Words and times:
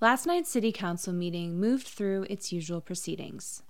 Last 0.00 0.26
night's 0.26 0.48
City 0.48 0.70
Council 0.70 1.12
meeting 1.12 1.58
moved 1.58 1.88
through 1.88 2.24
its 2.30 2.52
usual 2.52 2.80
proceedings. 2.80 3.64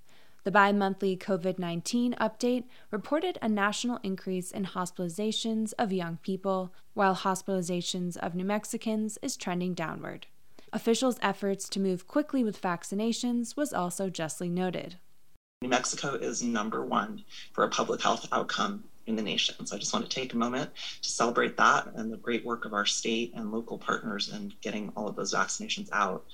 The 0.45 0.51
bi 0.51 0.73
monthly 0.73 1.17
COVID 1.17 1.59
19 1.59 2.17
update 2.21 2.65
reported 2.91 3.39
a 3.41 3.49
national 3.49 3.99
increase 4.03 4.51
in 4.51 4.67
hospitalizations 4.67 5.73
of 5.79 5.91
young 5.91 6.19
people, 6.19 6.75
while 6.93 7.17
hospitalizations 7.17 8.19
of 8.19 8.35
New 8.35 8.45
Mexicans 8.45 9.19
is 9.23 9.39
trending 9.39 9.73
downward. 9.73 10.27
Officials' 10.71 11.19
efforts 11.23 11.67
to 11.71 11.81
move 11.81 12.07
quickly 12.07 12.45
with 12.45 12.61
vaccinations 12.61 13.57
was 13.57 13.73
also 13.73 14.11
justly 14.11 14.51
noted. 14.51 14.97
New 15.63 15.71
Mexico 15.71 16.15
is 16.15 16.43
number 16.43 16.85
one 16.85 17.25
for 17.55 17.65
a 17.65 17.71
public 17.71 18.03
health 18.03 18.29
outcome 18.33 18.85
in 19.09 19.17
the 19.17 19.23
nation. 19.23 19.67
So 19.67 19.75
I 19.75 19.79
just 19.79 19.93
want 19.93 20.09
to 20.09 20.15
take 20.15 20.35
a 20.35 20.37
moment 20.37 20.71
to 21.03 21.09
celebrate 21.09 21.57
that 21.57 21.89
and 21.95 22.13
the 22.13 22.17
great 22.17 22.45
work 22.45 22.65
of 22.65 22.75
our 22.75 22.87
state 22.87 23.33
and 23.35 23.51
local 23.51 23.79
partners 23.79 24.33
in 24.33 24.53
getting 24.61 24.93
all 24.95 25.09
of 25.09 25.17
those 25.17 25.35
vaccinations 25.35 25.89
out. 25.93 26.25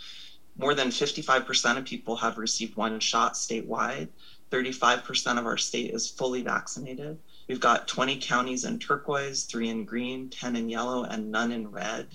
More 0.56 0.74
than 0.74 0.88
55% 0.88 1.78
of 1.78 1.84
people 1.84 2.16
have 2.16 2.38
received 2.38 2.76
one 2.76 3.00
shot 3.00 3.34
statewide. 3.34 4.08
35% 4.50 5.38
of 5.38 5.46
our 5.46 5.56
state 5.56 5.92
is 5.92 6.08
fully 6.10 6.42
vaccinated. 6.42 7.18
We've 7.48 7.60
got 7.60 7.88
20 7.88 8.18
counties 8.20 8.64
in 8.64 8.78
turquoise, 8.78 9.44
three 9.44 9.68
in 9.68 9.84
green, 9.84 10.30
10 10.30 10.56
in 10.56 10.68
yellow, 10.68 11.04
and 11.04 11.30
none 11.30 11.52
in 11.52 11.70
red. 11.70 12.08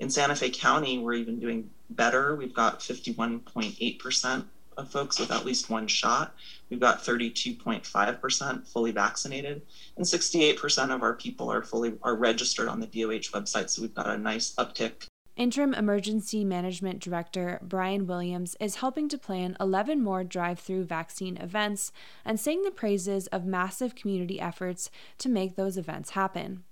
In 0.00 0.10
Santa 0.10 0.34
Fe 0.34 0.50
County, 0.50 0.98
we're 0.98 1.14
even 1.14 1.38
doing 1.38 1.70
better. 1.90 2.36
We've 2.36 2.54
got 2.54 2.80
51.8% 2.80 4.44
of 4.76 4.90
folks 4.90 5.18
with 5.18 5.30
at 5.30 5.44
least 5.44 5.70
one 5.70 5.86
shot. 5.86 6.34
We've 6.70 6.80
got 6.80 7.02
32.5% 7.02 8.66
fully 8.66 8.92
vaccinated, 8.92 9.62
and 9.96 10.04
68% 10.04 10.94
of 10.94 11.02
our 11.02 11.14
people 11.14 11.50
are 11.50 11.62
fully 11.62 11.94
are 12.02 12.16
registered 12.16 12.68
on 12.68 12.80
the 12.80 12.86
DOH 12.86 13.30
website. 13.38 13.70
So 13.70 13.82
we've 13.82 13.94
got 13.94 14.08
a 14.08 14.18
nice 14.18 14.54
uptick. 14.54 15.08
Interim 15.36 15.74
Emergency 15.74 16.44
Management 16.44 17.00
Director 17.00 17.58
Brian 17.60 18.06
Williams 18.06 18.56
is 18.60 18.76
helping 18.76 19.08
to 19.08 19.18
plan 19.18 19.56
11 19.58 20.00
more 20.00 20.22
drive 20.22 20.60
through 20.60 20.84
vaccine 20.84 21.36
events 21.38 21.90
and 22.24 22.38
sing 22.38 22.62
the 22.62 22.70
praises 22.70 23.26
of 23.28 23.44
massive 23.44 23.96
community 23.96 24.40
efforts 24.40 24.90
to 25.18 25.28
make 25.28 25.56
those 25.56 25.76
events 25.76 26.10
happen. 26.10 26.62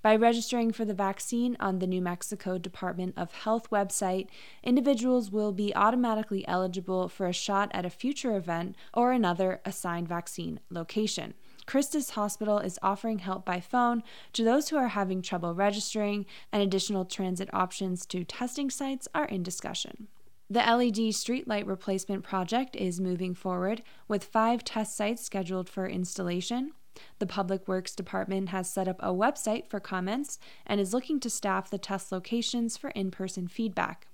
By 0.00 0.14
registering 0.14 0.72
for 0.72 0.84
the 0.84 0.94
vaccine 0.94 1.56
on 1.58 1.80
the 1.80 1.86
New 1.86 2.00
Mexico 2.00 2.56
Department 2.56 3.14
of 3.16 3.32
Health 3.32 3.68
website, 3.70 4.28
individuals 4.62 5.32
will 5.32 5.50
be 5.50 5.74
automatically 5.74 6.46
eligible 6.46 7.08
for 7.08 7.26
a 7.26 7.32
shot 7.32 7.70
at 7.74 7.84
a 7.84 7.90
future 7.90 8.36
event 8.36 8.76
or 8.94 9.10
another 9.10 9.60
assigned 9.64 10.06
vaccine 10.06 10.60
location. 10.70 11.34
Christus 11.66 12.10
Hospital 12.10 12.60
is 12.60 12.78
offering 12.80 13.18
help 13.18 13.44
by 13.44 13.58
phone 13.60 14.04
to 14.34 14.44
those 14.44 14.68
who 14.68 14.76
are 14.76 14.88
having 14.88 15.20
trouble 15.20 15.52
registering, 15.54 16.26
and 16.52 16.62
additional 16.62 17.04
transit 17.04 17.52
options 17.52 18.06
to 18.06 18.22
testing 18.22 18.70
sites 18.70 19.08
are 19.14 19.26
in 19.26 19.42
discussion. 19.42 20.06
The 20.48 20.60
LED 20.60 21.12
streetlight 21.12 21.66
replacement 21.66 22.22
project 22.22 22.74
is 22.76 23.00
moving 23.00 23.34
forward 23.34 23.82
with 24.06 24.24
five 24.24 24.64
test 24.64 24.96
sites 24.96 25.22
scheduled 25.22 25.68
for 25.68 25.86
installation. 25.86 26.72
The 27.18 27.26
Public 27.26 27.66
Works 27.66 27.94
Department 27.94 28.50
has 28.50 28.70
set 28.70 28.88
up 28.88 28.98
a 29.00 29.12
website 29.12 29.66
for 29.66 29.80
comments 29.80 30.38
and 30.66 30.80
is 30.80 30.94
looking 30.94 31.20
to 31.20 31.30
staff 31.30 31.70
the 31.70 31.78
test 31.78 32.12
locations 32.12 32.76
for 32.76 32.90
in 32.90 33.10
person 33.10 33.48
feedback. 33.48 34.06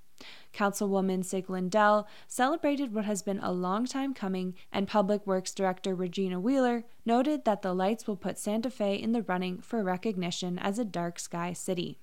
Councilwoman 0.53 1.25
Sig 1.25 1.50
Lindell 1.50 2.06
celebrated 2.28 2.94
what 2.94 3.05
has 3.05 3.22
been 3.22 3.41
a 3.41 3.53
long 3.53 3.84
time 3.84 4.14
coming, 4.14 4.55
and 4.72 4.86
Public 4.86 5.27
Works 5.27 5.53
Director 5.53 5.94
Regina 5.94 6.39
Wheeler 6.39 6.84
noted 7.05 7.44
that 7.44 7.62
the 7.62 7.75
lights 7.75 8.06
will 8.06 8.16
put 8.16 8.39
Santa 8.39 8.70
Fe 8.70 8.94
in 8.94 9.12
the 9.12 9.22
running 9.22 9.61
for 9.61 9.83
recognition 9.83 10.59
as 10.59 10.78
a 10.78 10.84
dark 10.84 11.19
sky 11.19 11.53
city. 11.53 11.98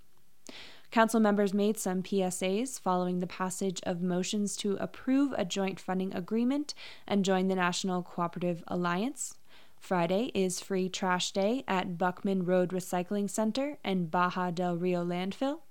Council 0.91 1.21
members 1.21 1.53
made 1.53 1.77
some 1.77 2.03
PSAs 2.03 2.77
following 2.77 3.19
the 3.19 3.27
passage 3.27 3.79
of 3.83 4.01
motions 4.01 4.57
to 4.57 4.75
approve 4.75 5.33
a 5.37 5.45
joint 5.45 5.79
funding 5.79 6.13
agreement 6.13 6.73
and 7.07 7.23
join 7.23 7.47
the 7.47 7.55
National 7.55 8.03
Cooperative 8.03 8.61
Alliance. 8.67 9.35
Friday 9.81 10.31
is 10.35 10.61
Free 10.61 10.89
Trash 10.89 11.31
Day 11.31 11.63
at 11.67 11.97
Buckman 11.97 12.45
Road 12.45 12.69
Recycling 12.69 13.27
Center 13.27 13.79
and 13.83 14.11
Caja 14.11 14.51
del 14.53 14.77
Rio 14.77 15.03
Landfill. 15.03 15.61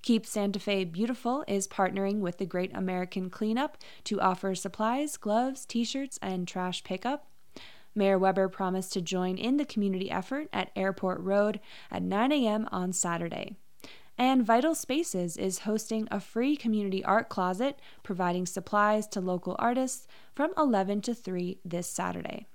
Keep 0.00 0.24
Santa 0.24 0.58
Fe 0.58 0.84
Beautiful 0.84 1.44
is 1.46 1.68
partnering 1.68 2.20
with 2.20 2.38
the 2.38 2.46
Great 2.46 2.74
American 2.74 3.28
Cleanup 3.28 3.76
to 4.04 4.18
offer 4.18 4.54
supplies, 4.54 5.18
gloves, 5.18 5.66
t 5.66 5.84
shirts, 5.84 6.18
and 6.22 6.48
trash 6.48 6.82
pickup. 6.82 7.26
Mayor 7.94 8.18
Webber 8.18 8.48
promised 8.48 8.94
to 8.94 9.02
join 9.02 9.36
in 9.36 9.58
the 9.58 9.66
community 9.66 10.10
effort 10.10 10.48
at 10.54 10.72
Airport 10.74 11.20
Road 11.20 11.60
at 11.90 12.02
9 12.02 12.32
a.m. 12.32 12.66
on 12.72 12.94
Saturday. 12.94 13.56
And 14.16 14.44
Vital 14.44 14.74
Spaces 14.74 15.36
is 15.36 15.60
hosting 15.60 16.08
a 16.10 16.18
free 16.18 16.56
community 16.56 17.04
art 17.04 17.28
closet, 17.28 17.78
providing 18.02 18.46
supplies 18.46 19.06
to 19.08 19.20
local 19.20 19.54
artists 19.58 20.06
from 20.34 20.52
11 20.56 21.02
to 21.02 21.14
3 21.14 21.58
this 21.62 21.88
Saturday. 21.88 22.46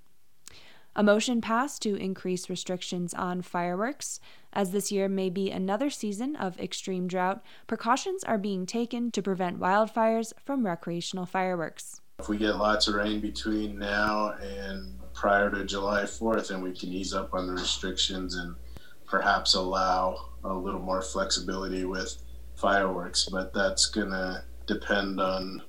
A 0.98 1.02
motion 1.02 1.42
passed 1.42 1.82
to 1.82 1.94
increase 1.94 2.48
restrictions 2.48 3.12
on 3.12 3.42
fireworks. 3.42 4.18
As 4.50 4.70
this 4.70 4.90
year 4.90 5.10
may 5.10 5.28
be 5.28 5.50
another 5.50 5.90
season 5.90 6.34
of 6.36 6.58
extreme 6.58 7.06
drought, 7.06 7.44
precautions 7.66 8.24
are 8.24 8.38
being 8.38 8.64
taken 8.64 9.10
to 9.10 9.20
prevent 9.20 9.60
wildfires 9.60 10.32
from 10.42 10.64
recreational 10.64 11.26
fireworks. 11.26 12.00
If 12.18 12.30
we 12.30 12.38
get 12.38 12.56
lots 12.56 12.88
of 12.88 12.94
rain 12.94 13.20
between 13.20 13.78
now 13.78 14.36
and 14.40 14.98
prior 15.12 15.50
to 15.50 15.66
July 15.66 16.04
4th, 16.04 16.48
then 16.48 16.62
we 16.62 16.72
can 16.72 16.90
ease 16.90 17.12
up 17.12 17.34
on 17.34 17.46
the 17.46 17.52
restrictions 17.52 18.34
and 18.34 18.54
perhaps 19.04 19.52
allow 19.52 20.30
a 20.44 20.54
little 20.54 20.80
more 20.80 21.02
flexibility 21.02 21.84
with 21.84 22.22
fireworks. 22.54 23.28
But 23.30 23.52
that's 23.52 23.84
going 23.84 24.12
to 24.12 24.42
depend 24.66 25.20
on 25.20 25.60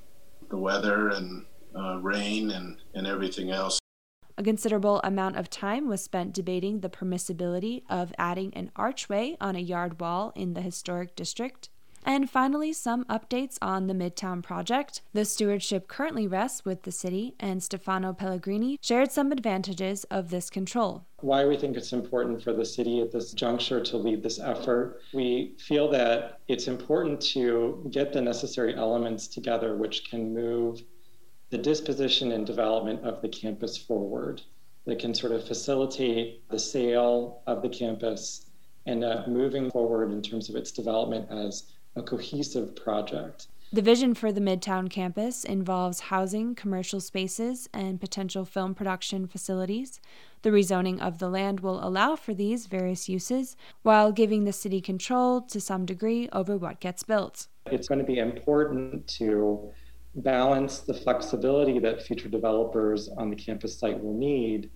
the 0.48 0.58
weather 0.58 1.10
and 1.10 1.46
uh, 1.78 1.98
rain 1.98 2.52
and, 2.52 2.78
and 2.94 3.06
everything 3.06 3.52
else. 3.52 3.78
A 4.40 4.44
considerable 4.44 5.02
amount 5.04 5.36
of 5.36 5.50
time 5.50 5.88
was 5.88 6.04
spent 6.04 6.32
debating 6.32 6.82
the 6.82 6.90
permissibility 6.90 7.82
of 7.90 8.14
adding 8.20 8.54
an 8.54 8.70
archway 8.76 9.36
on 9.42 9.56
a 9.56 9.60
yard 9.60 10.00
wall 10.00 10.32
in 10.36 10.54
the 10.54 10.62
historic 10.62 11.16
district. 11.16 11.70
And 12.06 12.30
finally, 12.30 12.72
some 12.72 13.04
updates 13.06 13.58
on 13.64 13.88
the 13.88 13.96
Midtown 13.96 14.44
project. 14.44 15.02
The 15.12 15.26
stewardship 15.26 15.88
currently 15.88 16.28
rests 16.28 16.64
with 16.64 16.84
the 16.84 16.92
city, 16.92 17.34
and 17.40 17.64
Stefano 17.64 18.14
Pellegrini 18.14 18.78
shared 18.80 19.12
some 19.12 19.32
advantages 19.32 20.04
of 20.06 20.30
this 20.30 20.52
control. 20.52 21.06
Why 21.22 21.44
we 21.46 21.58
think 21.58 21.76
it's 21.76 21.92
important 21.92 22.44
for 22.44 22.54
the 22.54 22.64
city 22.64 23.02
at 23.02 23.12
this 23.12 23.34
juncture 23.34 23.82
to 23.86 23.98
lead 23.98 24.22
this 24.22 24.40
effort. 24.40 25.02
We 25.14 25.56
feel 25.58 25.90
that 25.90 26.42
it's 26.48 26.68
important 26.68 27.20
to 27.34 27.88
get 27.90 28.14
the 28.14 28.22
necessary 28.22 28.76
elements 28.76 29.28
together 29.28 29.76
which 29.76 30.10
can 30.10 30.32
move 30.32 30.84
the 31.50 31.58
disposition 31.58 32.32
and 32.32 32.46
development 32.46 33.04
of 33.04 33.22
the 33.22 33.30
campus 33.30 33.78
forward 33.78 34.42
that 34.86 35.00
can 35.00 35.14
sort 35.14 35.32
of 35.32 35.46
facilitate 35.46 36.48
the 36.50 36.60
sale 36.60 37.42
of 37.48 37.62
the 37.62 37.70
campus 37.70 38.50
and 38.86 39.04
uh, 39.04 39.24
moving 39.28 39.70
forward 39.70 40.12
in 40.12 40.22
terms 40.22 40.50
of 40.50 40.56
its 40.56 40.72
development 40.72 41.30
as 41.30 41.72
a 41.96 42.02
cohesive 42.02 42.76
project. 42.76 43.48
The 43.74 43.82
vision 43.82 44.14
for 44.14 44.32
the 44.32 44.40
Midtown 44.40 44.90
campus 44.90 45.44
involves 45.44 46.00
housing, 46.00 46.56
commercial 46.56 47.02
spaces, 47.02 47.68
and 47.74 48.00
potential 48.00 48.46
film 48.46 48.74
production 48.74 49.28
facilities. 49.28 50.00
The 50.44 50.52
rezoning 50.52 51.02
of 51.02 51.20
the 51.20 51.28
land 51.28 51.60
will 51.60 51.86
allow 51.86 52.16
for 52.16 52.34
these 52.34 52.68
various 52.68 53.10
uses 53.10 53.58
while 53.82 54.14
giving 54.14 54.46
the 54.46 54.54
city 54.54 54.80
control 54.80 55.42
to 55.42 55.60
some 55.60 55.86
degree 55.86 56.30
over 56.32 56.56
what 56.56 56.80
gets 56.80 57.04
built. 57.04 57.48
It's 57.66 57.90
going 57.90 58.00
to 58.00 58.06
be 58.06 58.20
important 58.20 59.06
to 59.18 59.70
balance 60.18 60.80
the 60.80 60.94
flexibility 60.94 61.80
that 61.80 62.02
future 62.02 62.30
developers 62.30 63.10
on 63.18 63.30
the 63.30 63.36
campus 63.36 63.78
site 63.78 64.02
will 64.04 64.18
need 64.18 64.70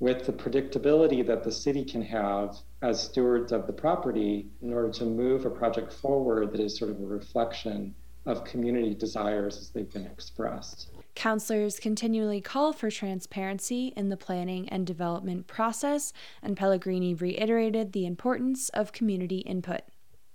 with 0.00 0.24
the 0.24 0.32
predictability 0.32 1.26
that 1.26 1.42
the 1.42 1.52
city 1.52 1.84
can 1.84 2.02
have 2.02 2.56
as 2.82 3.02
stewards 3.02 3.52
of 3.52 3.66
the 3.66 3.72
property 3.72 4.48
in 4.62 4.72
order 4.72 4.90
to 4.90 5.04
move 5.04 5.44
a 5.44 5.50
project 5.50 5.92
forward 5.92 6.52
that 6.52 6.60
is 6.60 6.76
sort 6.76 6.90
of 6.90 7.00
a 7.00 7.06
reflection 7.06 7.94
of 8.26 8.44
community 8.44 8.94
desires 8.94 9.58
as 9.58 9.70
they've 9.70 9.92
been 9.92 10.06
expressed. 10.06 10.90
Councilors 11.14 11.80
continually 11.80 12.40
call 12.40 12.72
for 12.72 12.90
transparency 12.90 13.92
in 13.96 14.08
the 14.08 14.16
planning 14.16 14.68
and 14.68 14.86
development 14.86 15.46
process, 15.46 16.12
and 16.42 16.56
Pellegrini 16.56 17.14
reiterated 17.14 17.92
the 17.92 18.06
importance 18.06 18.68
of 18.70 18.92
community 18.92 19.38
input. 19.38 19.80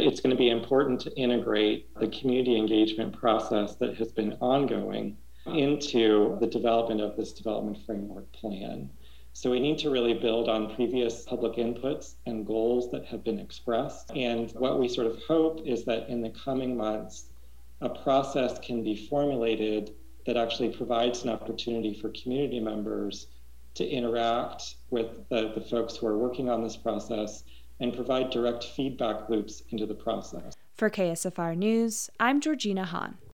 It's 0.03 0.19
going 0.19 0.35
to 0.35 0.37
be 0.37 0.49
important 0.49 0.99
to 1.01 1.15
integrate 1.17 1.87
the 1.97 2.09
community 2.09 2.57
engagement 2.57 3.17
process 3.17 3.75
that 3.75 3.95
has 3.95 4.11
been 4.11 4.33
ongoing 4.41 5.15
into 5.45 6.37
the 6.41 6.47
development 6.47 6.99
of 6.99 7.15
this 7.15 7.31
development 7.31 7.77
framework 7.85 8.29
plan. 8.33 8.89
So 9.31 9.49
we 9.49 9.61
need 9.61 9.77
to 9.79 9.89
really 9.89 10.13
build 10.13 10.49
on 10.49 10.75
previous 10.75 11.23
public 11.23 11.53
inputs 11.53 12.15
and 12.25 12.45
goals 12.45 12.91
that 12.91 13.05
have 13.05 13.23
been 13.23 13.39
expressed. 13.39 14.11
And 14.11 14.51
what 14.51 14.77
we 14.77 14.89
sort 14.89 15.07
of 15.07 15.23
hope 15.23 15.65
is 15.65 15.85
that 15.85 16.09
in 16.09 16.21
the 16.21 16.31
coming 16.31 16.75
months, 16.75 17.29
a 17.79 17.87
process 17.87 18.59
can 18.59 18.83
be 18.83 19.07
formulated 19.07 19.95
that 20.25 20.35
actually 20.35 20.75
provides 20.75 21.23
an 21.23 21.29
opportunity 21.29 21.93
for 21.93 22.09
community 22.09 22.59
members 22.59 23.27
to 23.75 23.87
interact 23.87 24.75
with 24.89 25.07
the, 25.29 25.53
the 25.55 25.61
folks 25.61 25.95
who 25.95 26.07
are 26.07 26.17
working 26.17 26.49
on 26.49 26.61
this 26.61 26.75
process 26.75 27.45
and 27.79 27.93
provide 27.93 28.29
direct 28.29 28.63
feedback 28.63 29.29
loops 29.29 29.63
into 29.69 29.85
the 29.85 29.95
process. 29.95 30.53
For 30.75 30.89
KSFR 30.89 31.55
News, 31.55 32.09
I'm 32.19 32.41
Georgina 32.41 32.85
Hahn. 32.85 33.17